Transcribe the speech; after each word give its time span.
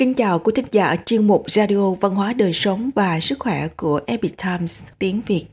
Kính 0.00 0.14
chào 0.14 0.38
quý 0.38 0.52
thính 0.56 0.66
giả 0.70 0.96
chuyên 0.96 1.26
mục 1.26 1.50
Radio 1.50 1.90
Văn 1.90 2.14
hóa 2.14 2.32
Đời 2.32 2.52
Sống 2.52 2.90
và 2.94 3.20
Sức 3.20 3.38
Khỏe 3.38 3.68
của 3.68 4.00
Epic 4.06 4.36
Times 4.36 4.82
tiếng 4.98 5.20
Việt. 5.26 5.46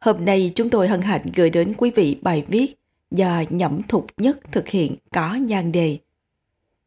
Hôm 0.00 0.24
nay 0.24 0.52
chúng 0.54 0.70
tôi 0.70 0.88
hân 0.88 1.02
hạnh 1.02 1.22
gửi 1.34 1.50
đến 1.50 1.74
quý 1.76 1.90
vị 1.90 2.18
bài 2.22 2.44
viết 2.48 2.74
do 3.10 3.42
Nhậm 3.50 3.82
Thục 3.82 4.06
Nhất 4.16 4.38
thực 4.52 4.68
hiện 4.68 4.96
có 5.12 5.34
nhan 5.34 5.72
đề 5.72 5.98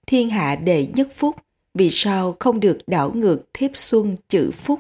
Thiên 0.08 0.30
hạ 0.30 0.56
đệ 0.56 0.88
nhất 0.88 1.08
phúc, 1.16 1.36
vì 1.74 1.90
sao 1.92 2.36
không 2.40 2.60
được 2.60 2.78
đảo 2.88 3.12
ngược 3.14 3.42
thiếp 3.54 3.72
xuân 3.74 4.16
chữ 4.30 4.52
phúc? 4.52 4.80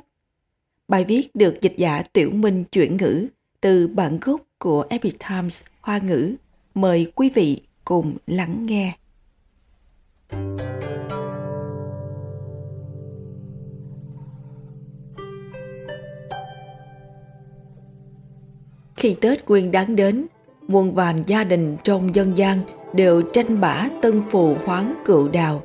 Bài 0.88 1.04
viết 1.04 1.36
được 1.36 1.62
dịch 1.62 1.78
giả 1.78 2.04
Tiểu 2.14 2.32
Minh 2.32 2.64
chuyển 2.72 2.98
ngữ 2.98 3.28
từ 3.62 3.88
bản 3.88 4.18
gốc 4.22 4.42
của 4.60 4.86
Epic 4.90 5.16
Times 5.30 5.64
Hoa 5.82 5.98
ngữ. 5.98 6.36
Mời 6.76 7.12
quý 7.16 7.30
vị 7.34 7.62
cùng 7.86 8.18
lắng 8.28 8.66
nghe. 8.66 8.94
Khi 18.98 19.16
Tết 19.22 19.50
Nguyên 19.50 19.72
đáng 19.72 19.96
đến, 19.96 20.26
muôn 20.68 20.94
vàn 20.94 21.24
gia 21.28 21.44
đình 21.44 21.78
trong 21.84 22.16
dân 22.16 22.38
gian 22.38 22.60
đều 22.94 23.22
tranh 23.22 23.62
bả 23.62 23.90
tân 24.02 24.22
phù 24.30 24.56
hoán 24.66 24.94
cựu 25.06 25.28
đào. 25.28 25.64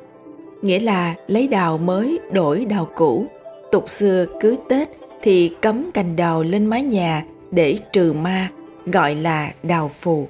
Nghĩa 0.61 0.79
là 0.79 1.15
lấy 1.27 1.47
đào 1.47 1.77
mới 1.77 2.19
đổi 2.31 2.65
đào 2.65 2.89
cũ. 2.95 3.25
Tục 3.71 3.89
xưa 3.89 4.25
cứ 4.39 4.55
Tết 4.69 4.89
thì 5.21 5.55
cấm 5.61 5.91
cành 5.93 6.15
đào 6.15 6.43
lên 6.43 6.65
mái 6.65 6.83
nhà 6.83 7.25
để 7.51 7.77
trừ 7.93 8.13
ma, 8.13 8.49
gọi 8.85 9.15
là 9.15 9.53
đào 9.63 9.91
phù. 9.99 10.27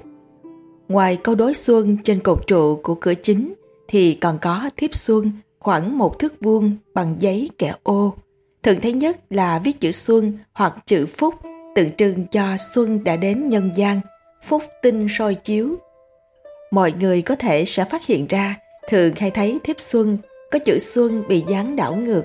Ngoài 0.88 1.16
câu 1.16 1.34
đối 1.34 1.54
xuân 1.54 1.96
trên 2.04 2.20
cột 2.20 2.46
trụ 2.46 2.80
của 2.82 2.94
cửa 2.94 3.14
chính 3.14 3.54
thì 3.88 4.14
còn 4.14 4.38
có 4.38 4.70
thiếp 4.76 4.94
xuân 4.94 5.32
khoảng 5.60 5.98
một 5.98 6.18
thước 6.18 6.40
vuông 6.40 6.76
bằng 6.94 7.16
giấy 7.18 7.50
kẻ 7.58 7.74
ô. 7.82 8.14
Thường 8.62 8.80
thấy 8.82 8.92
nhất 8.92 9.20
là 9.30 9.58
viết 9.58 9.80
chữ 9.80 9.90
xuân 9.90 10.32
hoặc 10.52 10.74
chữ 10.86 11.06
phúc 11.06 11.34
tượng 11.74 11.92
trưng 11.96 12.26
cho 12.30 12.56
xuân 12.74 13.04
đã 13.04 13.16
đến 13.16 13.48
nhân 13.48 13.70
gian, 13.74 14.00
phúc 14.42 14.62
tinh 14.82 15.06
soi 15.10 15.34
chiếu. 15.34 15.76
Mọi 16.70 16.92
người 17.00 17.22
có 17.22 17.36
thể 17.36 17.64
sẽ 17.64 17.84
phát 17.84 18.06
hiện 18.06 18.26
ra 18.28 18.56
thường 18.88 19.12
hay 19.16 19.30
thấy 19.30 19.58
thiếp 19.64 19.80
xuân 19.80 20.18
có 20.50 20.58
chữ 20.58 20.78
xuân 20.78 21.22
bị 21.28 21.44
dán 21.48 21.76
đảo 21.76 21.94
ngược. 21.94 22.22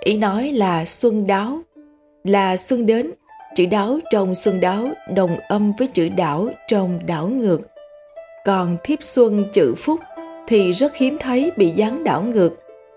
Ý 0.00 0.16
nói 0.16 0.52
là 0.52 0.84
xuân 0.84 1.26
đáo, 1.26 1.60
là 2.24 2.56
xuân 2.56 2.86
đến, 2.86 3.10
chữ 3.56 3.66
đáo 3.66 3.98
trong 4.10 4.34
xuân 4.34 4.60
đáo 4.60 4.88
đồng 5.14 5.38
âm 5.48 5.72
với 5.78 5.86
chữ 5.86 6.08
đảo 6.08 6.48
trong 6.68 7.06
đảo 7.06 7.28
ngược. 7.28 7.60
Còn 8.44 8.76
thiếp 8.84 9.02
xuân 9.02 9.44
chữ 9.52 9.74
phúc 9.76 10.00
thì 10.46 10.72
rất 10.72 10.96
hiếm 10.96 11.16
thấy 11.20 11.50
bị 11.56 11.70
dán 11.70 12.04
đảo 12.04 12.22
ngược, 12.22 12.50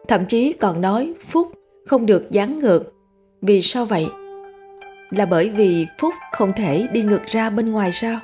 thậm 0.08 0.26
chí 0.26 0.54
còn 0.54 0.82
nói 0.82 1.14
phúc 1.20 1.52
không 1.86 2.06
được 2.06 2.32
dán 2.32 2.60
ngược. 2.60 2.94
Vì 3.42 3.62
sao 3.62 3.86
vậy? 3.86 4.06
Là 5.12 5.26
bởi 5.26 5.50
vì 5.50 5.88
phúc 6.00 6.14
không 6.32 6.54
thể 6.54 6.88
đi 6.92 7.02
ngược 7.02 7.26
ra 7.26 7.50
bên 7.50 7.72
ngoài 7.72 7.92
sao? 7.92 8.20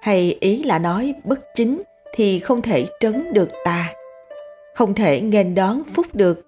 Hay 0.00 0.36
ý 0.40 0.62
là 0.62 0.78
nói 0.78 1.14
bất 1.24 1.40
chính 1.54 1.82
thì 2.14 2.38
không 2.38 2.62
thể 2.62 2.86
trấn 3.00 3.32
được 3.32 3.48
tà 3.64 3.94
không 4.74 4.94
thể 4.94 5.20
nghênh 5.20 5.54
đón 5.54 5.84
phúc 5.84 6.06
được. 6.12 6.40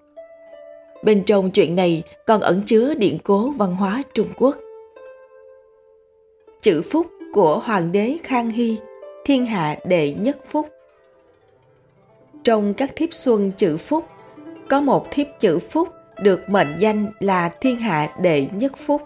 Bên 1.02 1.24
trong 1.24 1.50
chuyện 1.50 1.76
này 1.76 2.02
còn 2.26 2.40
ẩn 2.40 2.62
chứa 2.66 2.94
điện 2.94 3.18
cố 3.24 3.50
văn 3.50 3.76
hóa 3.76 4.02
trung 4.14 4.28
quốc. 4.36 4.56
Chữ 6.62 6.82
phúc 6.90 7.06
của 7.32 7.58
hoàng 7.58 7.92
đế 7.92 8.16
khang 8.22 8.50
hy, 8.50 8.76
thiên 9.24 9.46
hạ 9.46 9.76
đệ 9.84 10.14
nhất 10.14 10.38
phúc. 10.46 10.68
Trong 12.44 12.74
các 12.74 12.92
thiếp 12.96 13.08
xuân 13.12 13.52
chữ 13.56 13.76
phúc, 13.76 14.04
có 14.68 14.80
một 14.80 15.06
thiếp 15.10 15.26
chữ 15.40 15.58
phúc 15.58 15.88
được 16.22 16.40
mệnh 16.48 16.74
danh 16.78 17.12
là 17.20 17.48
thiên 17.48 17.76
hạ 17.76 18.14
đệ 18.20 18.46
nhất 18.52 18.72
phúc. 18.76 19.02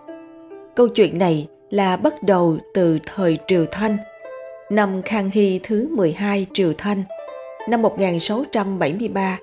Câu 0.78 0.88
chuyện 0.88 1.18
này 1.18 1.48
là 1.70 1.96
bắt 1.96 2.22
đầu 2.22 2.58
từ 2.74 2.98
thời 3.06 3.38
Triều 3.46 3.66
Thanh, 3.70 3.96
năm 4.70 5.02
Khang 5.02 5.30
Hy 5.32 5.60
thứ 5.62 5.88
12 5.90 6.46
Triều 6.52 6.72
Thanh, 6.78 7.02
năm 7.68 7.82
1673. 7.82 9.38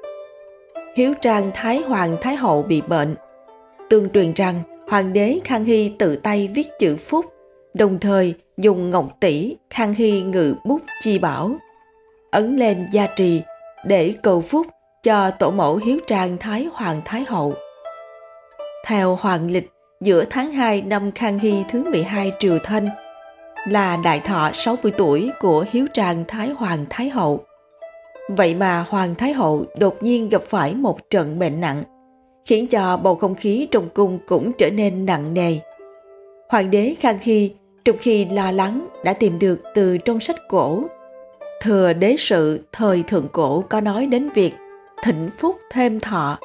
Hiếu 0.95 1.13
Trang 1.21 1.51
Thái 1.53 1.81
Hoàng 1.81 2.17
Thái 2.21 2.35
Hậu 2.35 2.63
bị 2.63 2.81
bệnh. 2.81 3.15
Tương 3.89 4.09
truyền 4.09 4.33
rằng 4.33 4.61
Hoàng 4.87 5.13
đế 5.13 5.39
Khang 5.43 5.65
Hy 5.65 5.91
tự 5.99 6.15
tay 6.15 6.49
viết 6.55 6.67
chữ 6.79 6.95
phúc, 6.95 7.25
đồng 7.73 7.99
thời 7.99 8.33
dùng 8.57 8.89
ngọc 8.89 9.17
tỷ 9.19 9.55
Khang 9.69 9.93
Hy 9.93 10.21
ngự 10.21 10.55
bút 10.65 10.81
chi 11.01 11.19
bảo, 11.19 11.55
ấn 12.31 12.55
lên 12.55 12.87
gia 12.91 13.07
trì 13.15 13.41
để 13.85 14.13
cầu 14.23 14.41
phúc 14.41 14.67
cho 15.03 15.31
tổ 15.31 15.51
mẫu 15.51 15.75
Hiếu 15.75 15.97
Trang 16.07 16.37
Thái 16.37 16.67
Hoàng 16.73 17.01
Thái 17.05 17.25
Hậu. 17.27 17.53
Theo 18.85 19.15
Hoàng 19.21 19.51
lịch 19.51 19.74
giữa 20.05 20.25
tháng 20.29 20.51
2 20.51 20.81
năm 20.81 21.11
Khang 21.11 21.39
Hy 21.39 21.63
thứ 21.69 21.83
12 21.91 22.31
Triều 22.39 22.59
Thanh 22.63 22.87
là 23.67 23.97
đại 24.03 24.19
thọ 24.19 24.51
60 24.53 24.91
tuổi 24.97 25.31
của 25.39 25.65
Hiếu 25.71 25.85
Trang 25.93 26.23
Thái 26.27 26.49
Hoàng 26.49 26.85
Thái 26.89 27.09
Hậu. 27.09 27.45
Vậy 28.29 28.55
mà 28.55 28.85
Hoàng 28.89 29.15
Thái 29.15 29.33
Hậu 29.33 29.65
đột 29.77 30.03
nhiên 30.03 30.29
gặp 30.29 30.41
phải 30.41 30.75
một 30.75 31.09
trận 31.09 31.39
bệnh 31.39 31.61
nặng, 31.61 31.83
khiến 32.45 32.67
cho 32.67 32.97
bầu 32.97 33.15
không 33.15 33.35
khí 33.35 33.67
trong 33.71 33.89
cung 33.89 34.19
cũng 34.27 34.51
trở 34.57 34.69
nên 34.69 35.05
nặng 35.05 35.33
nề. 35.33 35.57
Hoàng 36.49 36.71
đế 36.71 36.95
Khang 36.99 37.17
Hy 37.21 37.51
trong 37.85 37.97
khi 37.99 38.25
lo 38.25 38.51
lắng 38.51 38.87
đã 39.03 39.13
tìm 39.13 39.39
được 39.39 39.61
từ 39.75 39.97
trong 39.97 40.19
sách 40.19 40.47
cổ. 40.47 40.83
Thừa 41.61 41.93
đế 41.93 42.15
sự 42.19 42.59
thời 42.71 43.03
thượng 43.03 43.27
cổ 43.31 43.63
có 43.69 43.81
nói 43.81 44.07
đến 44.07 44.29
việc 44.29 44.53
thịnh 45.03 45.29
phúc 45.37 45.55
thêm 45.71 45.99
thọ. 45.99 46.39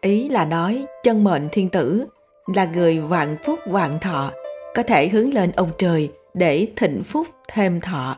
Ý 0.00 0.28
là 0.28 0.44
nói 0.44 0.84
chân 1.02 1.24
mệnh 1.24 1.48
thiên 1.52 1.68
tử 1.68 2.06
là 2.46 2.64
người 2.64 3.00
vạn 3.00 3.36
phúc 3.44 3.58
vạn 3.66 3.98
thọ, 4.00 4.32
có 4.74 4.82
thể 4.82 5.08
hướng 5.08 5.34
lên 5.34 5.50
ông 5.56 5.70
trời 5.78 6.10
để 6.34 6.68
thịnh 6.76 7.02
phúc 7.02 7.26
thêm 7.48 7.80
thọ. 7.80 8.16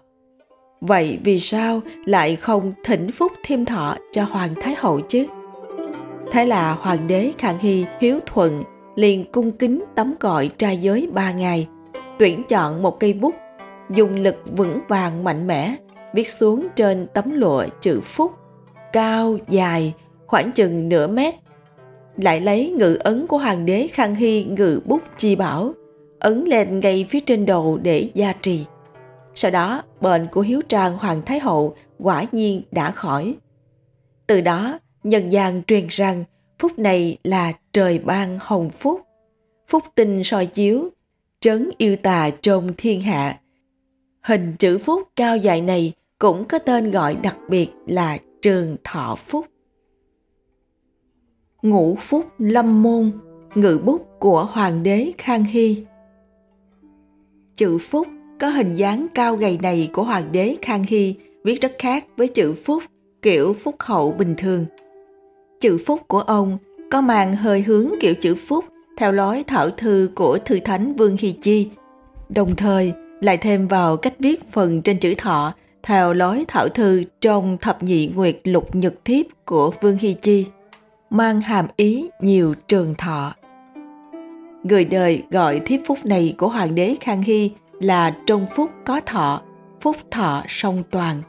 Vậy 0.81 1.19
vì 1.25 1.41
sao 1.41 1.81
lại 2.07 2.37
không 2.37 2.73
thịnh 2.85 3.11
phúc 3.13 3.33
thêm 3.45 3.65
thọ 3.65 3.97
cho 4.13 4.25
Hoàng 4.25 4.55
Thái 4.61 4.75
Hậu 4.79 5.01
chứ? 5.01 5.27
Thế 6.33 6.45
là 6.45 6.73
Hoàng 6.73 7.07
đế 7.07 7.33
Khang 7.39 7.59
Hy 7.59 7.85
hiếu 8.01 8.21
thuận 8.27 8.63
liền 8.97 9.33
cung 9.33 9.53
kính 9.53 9.85
tấm 9.95 10.15
gọi 10.21 10.51
trai 10.59 10.77
giới 10.77 11.09
ba 11.13 11.33
ngày, 11.33 11.69
tuyển 12.19 12.43
chọn 12.49 12.83
một 12.83 13.01
cây 13.01 13.13
bút, 13.13 13.35
dùng 13.91 14.15
lực 14.15 14.37
vững 14.57 14.81
vàng 14.89 15.25
mạnh 15.25 15.47
mẽ, 15.47 15.77
viết 16.15 16.29
xuống 16.29 16.67
trên 16.77 17.07
tấm 17.15 17.41
lụa 17.41 17.65
chữ 17.81 18.01
phúc, 18.01 18.33
cao, 18.93 19.37
dài, 19.49 19.95
khoảng 20.27 20.53
chừng 20.53 20.89
nửa 20.89 21.07
mét 21.07 21.35
lại 22.17 22.41
lấy 22.41 22.71
ngự 22.71 22.95
ấn 22.95 23.27
của 23.27 23.39
hoàng 23.39 23.67
đế 23.67 23.89
Khang 23.93 24.15
Hy 24.15 24.45
ngự 24.45 24.81
bút 24.85 25.03
chi 25.17 25.37
bảo, 25.37 25.75
ấn 26.19 26.45
lên 26.45 26.81
ngay 26.81 27.07
phía 27.09 27.21
trên 27.21 27.47
đầu 27.47 27.79
để 27.83 28.11
gia 28.15 28.33
trì. 28.33 28.65
Sau 29.35 29.51
đó, 29.51 29.83
bệnh 30.01 30.27
của 30.33 30.41
Hiếu 30.41 30.61
Trang 30.69 30.99
Hoàng 30.99 31.23
Thái 31.27 31.41
Hậu 31.41 31.77
quả 31.99 32.25
nhiên 32.33 32.63
đã 32.71 32.91
khỏi. 32.91 33.35
Từ 34.27 34.41
đó, 34.41 34.79
nhân 35.05 35.31
gian 35.31 35.63
truyền 35.63 35.87
rằng 35.89 36.25
phúc 36.59 36.79
này 36.79 37.19
là 37.25 37.53
trời 37.73 37.99
ban 37.99 38.39
hồng 38.41 38.71
phúc, 38.71 39.01
phúc 39.69 39.83
tinh 39.95 40.25
soi 40.25 40.47
chiếu, 40.47 40.89
trấn 41.41 41.71
yêu 41.79 41.97
tà 41.97 42.31
trong 42.41 42.71
thiên 42.77 43.01
hạ. 43.01 43.39
Hình 44.23 44.57
chữ 44.59 44.79
phúc 44.79 45.03
cao 45.17 45.37
dài 45.37 45.61
này 45.61 45.93
cũng 46.19 46.45
có 46.45 46.59
tên 46.59 46.91
gọi 46.91 47.17
đặc 47.17 47.37
biệt 47.49 47.69
là 47.87 48.19
trường 48.43 48.77
thọ 48.85 49.15
phúc 49.15 49.47
ngũ 51.71 51.97
phúc 52.01 52.27
lâm 52.39 52.83
môn, 52.83 53.11
ngự 53.55 53.81
bút 53.85 54.07
của 54.19 54.45
hoàng 54.45 54.83
đế 54.83 55.13
khang 55.19 55.45
hy. 55.45 55.85
Chữ 57.57 57.79
phúc 57.79 58.07
có 58.41 58.49
hình 58.49 58.75
dáng 58.75 59.07
cao 59.15 59.37
gầy 59.37 59.59
này 59.63 59.91
của 59.93 60.03
hoàng 60.03 60.33
đế 60.33 60.57
khang 60.63 60.85
hy 60.89 61.15
viết 61.45 61.61
rất 61.61 61.73
khác 61.79 62.07
với 62.17 62.29
chữ 62.29 62.55
phúc 62.55 62.83
kiểu 63.23 63.55
phúc 63.55 63.75
hậu 63.79 64.13
bình 64.13 64.35
thường. 64.39 64.65
Chữ 65.61 65.79
phúc 65.87 66.01
của 66.09 66.21
ông 66.21 66.59
có 66.91 67.01
màn 67.01 67.37
hơi 67.37 67.63
hướng 67.63 67.91
kiểu 68.01 68.15
chữ 68.15 68.35
phúc 68.35 68.65
theo 68.97 69.13
lối 69.13 69.45
thảo 69.47 69.71
thư 69.71 70.11
của 70.15 70.39
thư 70.39 70.61
thánh 70.61 70.95
vương 70.95 71.17
hy 71.19 71.33
chi. 71.33 71.69
Đồng 72.29 72.57
thời, 72.57 72.93
lại 73.21 73.37
thêm 73.37 73.69
vào 73.69 73.97
cách 73.97 74.15
viết 74.19 74.53
phần 74.53 74.83
trên 74.83 74.99
chữ 74.99 75.15
thọ 75.19 75.55
theo 75.83 76.13
lối 76.13 76.45
thảo 76.49 76.69
thư 76.69 77.03
trong 77.21 77.59
thập 77.61 77.83
nhị 77.83 78.11
nguyệt 78.15 78.41
lục 78.45 78.75
nhật 78.75 78.95
thiếp 79.05 79.27
của 79.45 79.71
vương 79.81 79.97
hy 79.97 80.13
chi 80.13 80.47
mang 81.11 81.41
hàm 81.41 81.67
ý 81.77 82.09
nhiều 82.21 82.55
trường 82.69 82.95
thọ. 82.95 83.35
Người 84.63 84.85
đời 84.85 85.23
gọi 85.31 85.61
thiếp 85.61 85.81
phúc 85.87 85.99
này 86.05 86.35
của 86.39 86.49
hoàng 86.49 86.75
đế 86.75 86.97
Khang 87.01 87.23
Hy 87.23 87.51
là 87.81 88.17
trong 88.27 88.47
phúc 88.57 88.71
có 88.85 89.01
thọ, 89.07 89.43
phúc 89.81 89.97
thọ 90.11 90.43
song 90.49 90.83
toàn. 90.91 91.23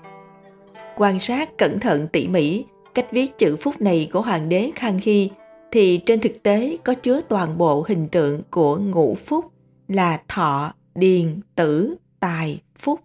Quan 0.97 1.19
sát 1.19 1.57
cẩn 1.57 1.79
thận 1.79 2.07
tỉ 2.07 2.27
mỉ 2.27 2.65
cách 2.94 3.07
viết 3.12 3.38
chữ 3.38 3.56
phúc 3.56 3.81
này 3.81 4.09
của 4.13 4.21
hoàng 4.21 4.50
đế 4.50 4.71
Khang 4.75 5.00
Hy 5.03 5.29
thì 5.71 5.97
trên 5.97 6.19
thực 6.19 6.44
tế 6.44 6.77
có 6.83 6.94
chứa 6.94 7.21
toàn 7.21 7.57
bộ 7.57 7.85
hình 7.88 8.07
tượng 8.07 8.41
của 8.50 8.77
ngũ 8.77 9.15
phúc 9.15 9.45
là 9.88 10.21
thọ, 10.27 10.74
điền, 10.95 11.25
tử, 11.56 11.95
tài, 12.19 12.62
phúc. 12.79 13.00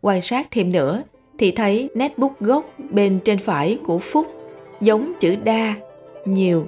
Quan 0.00 0.22
sát 0.22 0.48
thêm 0.50 0.72
nữa 0.72 1.02
thì 1.38 1.50
thấy 1.50 1.90
nét 1.94 2.18
bút 2.18 2.40
gốc 2.40 2.64
bên 2.90 3.20
trên 3.24 3.38
phải 3.38 3.78
của 3.84 3.98
phúc 3.98 4.39
giống 4.80 5.12
chữ 5.20 5.36
đa 5.44 5.74
nhiều 6.24 6.66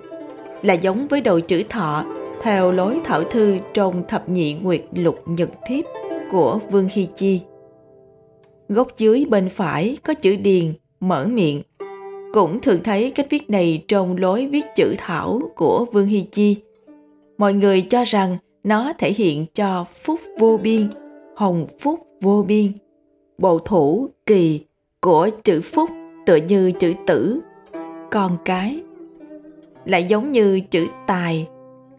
là 0.62 0.74
giống 0.74 1.08
với 1.08 1.20
đầu 1.20 1.40
chữ 1.40 1.62
thọ 1.68 2.04
theo 2.42 2.72
lối 2.72 3.00
thảo 3.04 3.24
thư 3.24 3.58
trong 3.74 4.02
thập 4.08 4.28
nhị 4.28 4.54
nguyệt 4.54 4.84
lục 4.94 5.22
nhật 5.26 5.50
thiếp 5.66 5.84
của 6.30 6.58
Vương 6.70 6.88
Hy 6.90 7.08
Chi. 7.16 7.40
Góc 8.68 8.88
dưới 8.96 9.24
bên 9.28 9.48
phải 9.48 9.96
có 10.04 10.14
chữ 10.14 10.36
điền, 10.36 10.64
mở 11.00 11.26
miệng. 11.26 11.62
Cũng 12.32 12.60
thường 12.60 12.82
thấy 12.84 13.10
cách 13.10 13.26
viết 13.30 13.50
này 13.50 13.84
trong 13.88 14.16
lối 14.16 14.46
viết 14.46 14.64
chữ 14.76 14.94
thảo 14.98 15.40
của 15.56 15.86
Vương 15.92 16.06
Hy 16.06 16.20
Chi. 16.32 16.56
Mọi 17.38 17.52
người 17.52 17.82
cho 17.82 18.04
rằng 18.04 18.36
nó 18.64 18.92
thể 18.98 19.12
hiện 19.12 19.46
cho 19.54 19.84
phúc 20.04 20.20
vô 20.38 20.60
biên, 20.62 20.88
hồng 21.36 21.66
phúc 21.80 22.06
vô 22.20 22.44
biên. 22.48 22.72
Bộ 23.38 23.58
thủ 23.58 24.08
kỳ 24.26 24.60
của 25.00 25.30
chữ 25.44 25.60
phúc 25.60 25.90
tựa 26.26 26.36
như 26.36 26.72
chữ 26.72 26.92
tử, 27.06 27.40
con 28.12 28.36
cái. 28.44 28.82
Lại 29.84 30.04
giống 30.04 30.32
như 30.32 30.60
chữ 30.70 30.86
tài, 31.06 31.48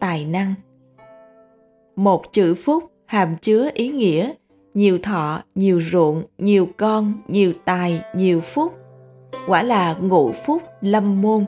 tài 0.00 0.24
năng. 0.24 0.54
Một 1.96 2.32
chữ 2.32 2.54
phúc 2.54 2.84
hàm 3.06 3.36
chứa 3.36 3.70
ý 3.74 3.88
nghĩa 3.88 4.32
nhiều 4.74 4.98
thọ, 4.98 5.42
nhiều 5.54 5.82
ruộng, 5.92 6.22
nhiều 6.38 6.68
con, 6.76 7.12
nhiều 7.28 7.52
tài, 7.64 8.00
nhiều 8.14 8.40
phúc. 8.40 8.74
Quả 9.46 9.62
là 9.62 9.94
ngụ 10.00 10.32
phúc 10.32 10.62
lâm 10.80 11.22
môn. 11.22 11.44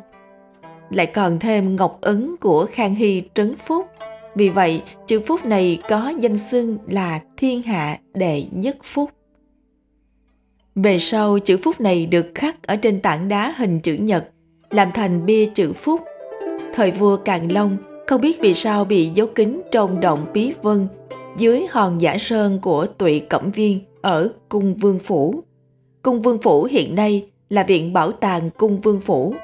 Lại 0.91 1.07
còn 1.07 1.39
thêm 1.39 1.77
ngọc 1.77 1.99
ấn 2.01 2.37
của 2.41 2.67
Khang 2.73 2.95
Hy 2.95 3.23
trấn 3.35 3.57
phúc. 3.57 3.87
Vì 4.35 4.49
vậy, 4.49 4.83
chữ 5.07 5.21
phúc 5.27 5.45
này 5.45 5.79
có 5.89 6.13
danh 6.21 6.39
xưng 6.39 6.79
là 6.87 7.21
thiên 7.37 7.63
hạ 7.63 7.99
đệ 8.15 8.45
nhất 8.51 8.77
phúc. 8.83 9.11
Về 10.75 10.99
sau, 10.99 11.39
chữ 11.39 11.59
phúc 11.63 11.81
này 11.81 12.07
được 12.07 12.27
khắc 12.35 12.67
ở 12.67 12.77
trên 12.77 13.01
tảng 13.01 13.29
đá 13.29 13.55
hình 13.57 13.81
chữ 13.81 13.95
nhật, 13.95 14.29
làm 14.77 14.93
thành 14.93 15.27
bia 15.27 15.47
chữ 15.47 15.73
phúc. 15.73 16.01
Thời 16.75 16.91
vua 16.91 17.17
Càn 17.17 17.49
Long 17.49 17.77
không 18.07 18.21
biết 18.21 18.41
vì 18.41 18.55
sao 18.55 18.85
bị 18.85 19.07
dấu 19.07 19.27
kính 19.35 19.63
trong 19.73 20.01
động 20.01 20.27
bí 20.33 20.53
vân 20.63 20.87
dưới 21.37 21.67
hòn 21.71 22.01
giả 22.01 22.17
sơn 22.19 22.59
của 22.63 22.87
tụy 22.87 23.21
cẩm 23.21 23.51
viên 23.51 23.81
ở 24.03 24.29
cung 24.49 24.75
vương 24.75 24.99
phủ. 24.99 25.43
Cung 26.03 26.23
vương 26.23 26.39
phủ 26.39 26.65
hiện 26.65 26.95
nay 26.95 27.31
là 27.51 27.63
viện 27.63 27.93
bảo 27.93 28.13
tàng 28.13 28.51
cung 28.51 28.81
vương 28.81 29.01
phủ. 29.01 29.35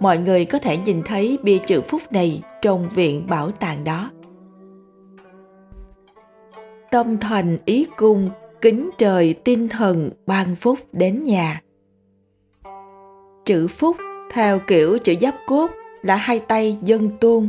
Mọi 0.00 0.18
người 0.18 0.44
có 0.44 0.58
thể 0.58 0.76
nhìn 0.76 1.02
thấy 1.02 1.38
bia 1.42 1.58
chữ 1.58 1.80
phúc 1.80 2.02
này 2.10 2.42
trong 2.62 2.88
viện 2.94 3.26
bảo 3.26 3.50
tàng 3.50 3.84
đó. 3.84 4.10
Tâm 6.90 7.18
thành 7.18 7.58
ý 7.64 7.86
cung, 7.96 8.30
kính 8.60 8.90
trời 8.98 9.34
tinh 9.44 9.68
thần 9.68 10.10
ban 10.26 10.56
phúc 10.56 10.78
đến 10.92 11.24
nhà. 11.24 11.62
Chữ 13.44 13.68
phúc 13.68 13.96
theo 14.32 14.58
kiểu 14.66 14.98
chữ 14.98 15.14
giáp 15.20 15.34
cốt 15.46 15.70
là 16.02 16.16
hai 16.16 16.38
tay 16.38 16.78
dân 16.82 17.10
tuôn 17.20 17.48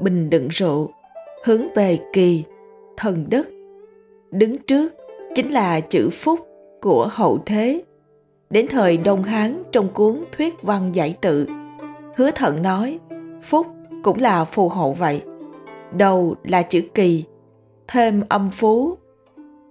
bình 0.00 0.30
đựng 0.30 0.48
rượu, 0.48 0.90
hướng 1.44 1.62
về 1.74 1.98
kỳ, 2.12 2.44
thần 2.96 3.26
đất. 3.30 3.48
Đứng 4.30 4.58
trước 4.58 4.94
chính 5.34 5.50
là 5.50 5.80
chữ 5.80 6.10
phúc 6.12 6.40
của 6.80 7.08
hậu 7.10 7.38
thế. 7.46 7.82
Đến 8.50 8.66
thời 8.70 8.96
Đông 8.96 9.22
Hán 9.22 9.62
trong 9.72 9.88
cuốn 9.88 10.24
Thuyết 10.36 10.62
văn 10.62 10.90
giải 10.92 11.16
tự, 11.20 11.46
hứa 12.16 12.30
thận 12.30 12.62
nói 12.62 12.98
phúc 13.42 13.66
cũng 14.02 14.20
là 14.20 14.44
phù 14.44 14.68
hộ 14.68 14.92
vậy. 14.92 15.22
Đầu 15.92 16.34
là 16.44 16.62
chữ 16.62 16.82
kỳ, 16.94 17.24
thêm 17.88 18.22
âm 18.28 18.50
phú. 18.50 18.96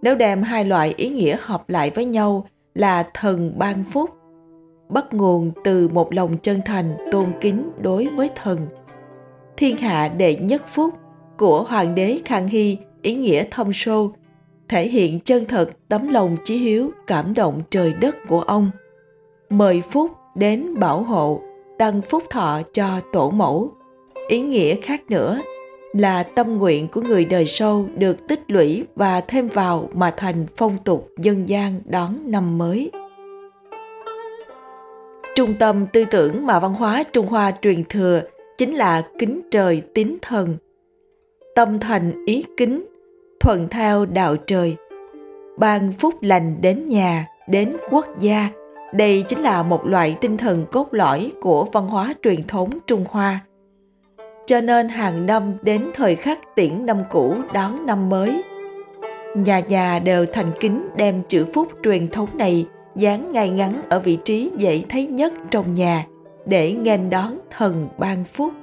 Nếu 0.02 0.16
đem 0.16 0.44
hai 0.44 0.66
loại 0.66 0.94
ý 0.98 1.10
nghĩa 1.10 1.38
hợp 1.42 1.70
lại 1.70 1.92
với 1.96 2.06
nhau 2.06 2.48
là 2.74 3.10
thần 3.14 3.54
ban 3.58 3.84
phúc, 3.84 4.10
bắt 4.90 5.14
nguồn 5.14 5.52
từ 5.64 5.88
một 5.88 6.14
lòng 6.14 6.38
chân 6.42 6.62
thành 6.66 6.92
tôn 7.12 7.26
kính 7.42 7.72
đối 7.82 8.08
với 8.08 8.30
thần. 8.36 8.60
Thiên 9.58 9.78
hạ 9.78 10.08
đệ 10.18 10.36
nhất 10.36 10.68
phúc 10.68 10.94
của 11.38 11.64
hoàng 11.64 11.96
đế 11.96 12.20
Khang 12.26 12.48
Hy 12.48 12.78
ý 13.02 13.14
nghĩa 13.16 13.46
thâm 13.52 13.74
sâu, 13.74 14.14
thể 14.70 14.88
hiện 14.88 15.20
chân 15.20 15.46
thật 15.46 15.70
tấm 15.88 16.08
lòng 16.08 16.38
chí 16.44 16.58
hiếu 16.58 16.92
cảm 17.08 17.34
động 17.34 17.62
trời 17.70 17.94
đất 17.94 18.16
của 18.28 18.42
ông. 18.42 18.70
Mời 19.50 19.82
Phúc 19.92 20.12
đến 20.36 20.80
bảo 20.80 21.02
hộ, 21.02 21.42
tăng 21.78 22.02
phúc 22.02 22.24
thọ 22.30 22.62
cho 22.74 23.00
tổ 23.14 23.30
mẫu. 23.30 23.72
Ý 24.28 24.42
nghĩa 24.42 24.76
khác 24.76 25.02
nữa 25.10 25.40
là 25.94 26.24
tâm 26.24 26.58
nguyện 26.58 26.88
của 26.88 27.02
người 27.02 27.26
đời 27.26 27.46
sâu 27.46 27.88
được 27.96 28.28
tích 28.28 28.44
lũy 28.48 28.86
và 28.96 29.22
thêm 29.22 29.48
vào 29.48 29.90
mà 29.94 30.14
thành 30.18 30.46
phong 30.58 30.78
tục 30.86 31.10
dân 31.18 31.50
gian 31.50 31.82
đón 31.86 32.32
năm 32.32 32.58
mới. 32.58 32.92
Trung 35.36 35.54
tâm 35.60 35.86
tư 35.94 36.06
tưởng 36.06 36.46
mà 36.46 36.60
văn 36.60 36.74
hóa 36.74 37.04
Trung 37.04 37.28
Hoa 37.28 37.52
truyền 37.62 37.84
thừa 37.90 38.22
chính 38.58 38.74
là 38.74 39.02
kính 39.20 39.42
trời 39.52 39.82
tín 39.94 40.18
thần. 40.22 40.56
Tâm 41.56 41.80
thành 41.80 42.26
ý 42.26 42.46
kính, 42.58 42.86
thuận 43.40 43.68
theo 43.70 44.06
đạo 44.06 44.36
trời. 44.36 44.76
Ban 45.58 45.94
phúc 45.94 46.14
lành 46.22 46.62
đến 46.62 46.86
nhà, 46.86 47.28
đến 47.48 47.78
quốc 47.90 48.06
gia. 48.20 48.50
Đây 48.94 49.24
chính 49.28 49.40
là 49.40 49.64
một 49.64 49.86
loại 49.86 50.18
tinh 50.22 50.38
thần 50.38 50.66
cốt 50.72 50.88
lõi 50.92 51.32
của 51.42 51.66
văn 51.66 51.88
hóa 51.88 52.14
truyền 52.24 52.44
thống 52.44 52.70
trung 52.88 53.06
hoa. 53.10 53.40
Cho 54.46 54.62
nên 54.62 54.90
hàng 54.90 55.26
năm 55.26 55.54
đến 55.62 55.92
thời 55.94 56.16
khắc 56.16 56.40
tiễn 56.56 56.86
năm 56.86 56.98
cũ 57.10 57.36
đón 57.54 57.86
năm 57.86 58.10
mới, 58.10 58.44
nhà 59.36 59.60
nhà 59.60 60.00
đều 60.00 60.26
thành 60.26 60.52
kính 60.60 60.88
đem 60.96 61.22
chữ 61.28 61.46
phúc 61.54 61.68
truyền 61.84 62.08
thống 62.08 62.30
này 62.34 62.66
dán 62.96 63.32
ngay 63.32 63.50
ngắn 63.50 63.82
ở 63.90 64.00
vị 64.00 64.18
trí 64.26 64.52
dễ 64.58 64.84
thấy 64.90 65.08
nhất 65.08 65.34
trong 65.52 65.74
nhà 65.74 66.08
để 66.46 66.72
nghênh 66.72 67.10
đón 67.10 67.38
thần 67.50 67.88
ban 67.98 68.24
phúc. 68.24 68.54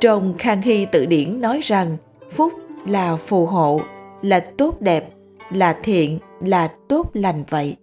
Trong 0.00 0.34
khang 0.38 0.62
hy 0.62 0.86
tự 0.86 1.06
điển 1.06 1.40
nói 1.40 1.60
rằng, 1.62 1.96
phúc 2.30 2.52
là 2.86 3.16
phù 3.16 3.46
hộ, 3.46 3.80
là 4.22 4.40
tốt 4.40 4.80
đẹp, 4.80 5.10
là 5.50 5.76
thiện, 5.82 6.18
là 6.40 6.68
tốt 6.88 7.10
lành 7.12 7.44
vậy. 7.48 7.76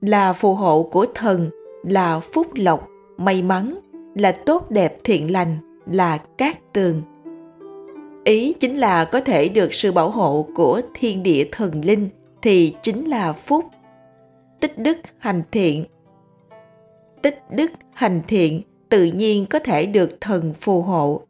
Là 0.00 0.32
phù 0.32 0.54
hộ 0.54 0.82
của 0.82 1.06
thần, 1.14 1.50
là 1.84 2.20
phúc 2.20 2.46
lộc, 2.54 2.88
may 3.16 3.42
mắn, 3.42 3.78
là 4.14 4.32
tốt 4.32 4.70
đẹp 4.70 4.96
thiện 5.04 5.32
lành, 5.32 5.56
là 5.86 6.18
cát 6.18 6.72
tường. 6.72 7.02
Ý 8.24 8.52
chính 8.52 8.76
là 8.76 9.04
có 9.04 9.20
thể 9.20 9.48
được 9.48 9.74
sự 9.74 9.92
bảo 9.92 10.10
hộ 10.10 10.46
của 10.54 10.80
thiên 10.94 11.22
địa 11.22 11.48
thần 11.52 11.84
linh 11.84 12.08
thì 12.46 12.74
chính 12.82 13.04
là 13.04 13.32
phúc 13.32 13.64
tích 14.60 14.78
đức 14.78 14.98
hành 15.18 15.42
thiện 15.50 15.84
tích 17.22 17.42
đức 17.50 17.70
hành 17.92 18.22
thiện 18.28 18.62
tự 18.88 19.04
nhiên 19.04 19.46
có 19.46 19.58
thể 19.58 19.86
được 19.86 20.20
thần 20.20 20.52
phù 20.60 20.82
hộ 20.82 21.20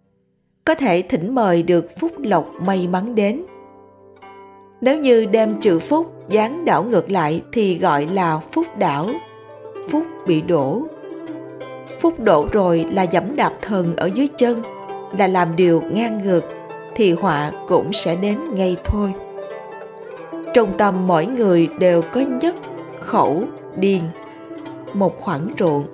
có 0.64 0.74
thể 0.74 1.02
thỉnh 1.02 1.34
mời 1.34 1.62
được 1.62 1.98
phúc 1.98 2.12
lộc 2.18 2.50
may 2.60 2.88
mắn 2.88 3.14
đến. 3.14 3.42
Nếu 4.80 4.98
như 5.00 5.26
đem 5.26 5.60
chữ 5.60 5.78
phúc 5.78 6.12
dán 6.28 6.64
đảo 6.64 6.84
ngược 6.84 7.10
lại 7.10 7.42
thì 7.52 7.78
gọi 7.78 8.06
là 8.06 8.38
phúc 8.38 8.66
đảo, 8.78 9.10
phúc 9.90 10.04
bị 10.26 10.40
đổ. 10.40 10.82
Phúc 12.00 12.20
đổ 12.20 12.48
rồi 12.52 12.86
là 12.92 13.02
dẫm 13.02 13.36
đạp 13.36 13.52
thần 13.62 13.96
ở 13.96 14.10
dưới 14.14 14.28
chân, 14.38 14.62
là 15.18 15.26
làm 15.26 15.56
điều 15.56 15.82
ngang 15.92 16.22
ngược, 16.24 16.44
thì 16.94 17.12
họa 17.12 17.52
cũng 17.68 17.92
sẽ 17.92 18.16
đến 18.16 18.38
ngay 18.54 18.76
thôi. 18.84 19.12
Trong 20.56 20.78
tâm 20.78 21.06
mỗi 21.06 21.26
người 21.26 21.68
đều 21.78 22.02
có 22.02 22.20
nhất, 22.20 22.54
khẩu, 23.00 23.44
điền, 23.78 24.00
một 24.94 25.20
khoảng 25.20 25.48
ruộng. 25.58 25.84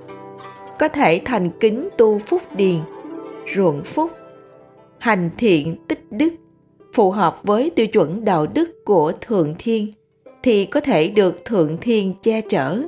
Có 0.79 0.89
thể 0.89 1.21
thành 1.25 1.51
kính 1.61 1.89
tu 1.99 2.19
phúc 2.19 2.43
điền, 2.57 2.77
ruộng 3.57 3.85
phúc 3.85 4.11
hành 4.99 5.31
thiện 5.39 5.77
tích 5.89 6.05
đức 6.11 6.35
phù 6.93 7.11
hợp 7.11 7.41
với 7.43 7.71
tiêu 7.71 7.87
chuẩn 7.87 8.25
đạo 8.25 8.47
đức 8.47 8.85
của 8.85 9.13
thượng 9.21 9.55
thiên 9.59 9.93
thì 10.43 10.65
có 10.65 10.81
thể 10.81 11.09
được 11.09 11.45
thượng 11.45 11.77
thiên 11.81 12.15
che 12.23 12.41
chở 12.41 12.83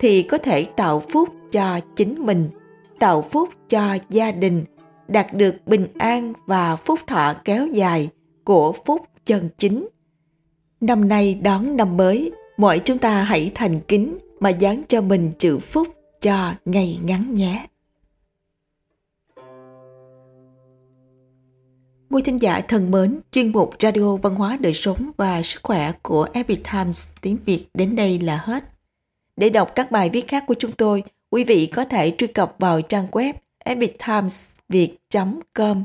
thì 0.00 0.22
có 0.22 0.38
thể 0.38 0.64
tạo 0.64 1.00
phúc 1.00 1.28
cho 1.52 1.80
chính 1.96 2.14
mình 2.26 2.48
tạo 2.98 3.22
phúc 3.22 3.48
cho 3.68 3.98
gia 4.10 4.32
đình 4.32 4.64
đạt 5.08 5.34
được 5.34 5.54
bình 5.66 5.86
an 5.98 6.32
và 6.46 6.76
phúc 6.76 7.00
thọ 7.06 7.32
kéo 7.44 7.66
dài 7.66 8.08
của 8.44 8.72
phúc 8.72 9.00
chân 9.24 9.48
chính 9.58 9.88
năm 10.86 11.08
nay 11.08 11.38
đón 11.42 11.76
năm 11.76 11.96
mới 11.96 12.32
mọi 12.56 12.80
chúng 12.84 12.98
ta 12.98 13.22
hãy 13.22 13.52
thành 13.54 13.80
kính 13.80 14.18
mà 14.40 14.50
dán 14.50 14.82
cho 14.88 15.00
mình 15.00 15.32
chữ 15.38 15.58
phúc 15.58 15.88
cho 16.20 16.54
ngày 16.64 16.98
ngắn 17.02 17.34
nhé 17.34 17.66
Quý 22.10 22.22
thính 22.22 22.42
giả 22.42 22.60
thân 22.60 22.90
mến, 22.90 23.20
chuyên 23.32 23.52
mục 23.52 23.74
Radio 23.78 24.16
Văn 24.16 24.34
hóa 24.34 24.56
Đời 24.60 24.74
Sống 24.74 25.10
và 25.16 25.42
Sức 25.42 25.60
Khỏe 25.62 25.92
của 26.02 26.28
Epic 26.32 26.60
Times 26.72 27.08
tiếng 27.20 27.38
Việt 27.44 27.66
đến 27.74 27.96
đây 27.96 28.18
là 28.18 28.40
hết. 28.44 28.64
Để 29.36 29.50
đọc 29.50 29.72
các 29.74 29.90
bài 29.90 30.10
viết 30.10 30.28
khác 30.28 30.44
của 30.46 30.54
chúng 30.58 30.72
tôi, 30.72 31.02
quý 31.30 31.44
vị 31.44 31.66
có 31.66 31.84
thể 31.84 32.14
truy 32.18 32.26
cập 32.26 32.54
vào 32.58 32.82
trang 32.82 33.06
web 33.10 33.32
epictimesviet.com. 33.58 35.84